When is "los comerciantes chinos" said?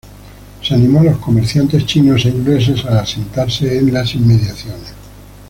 1.03-2.25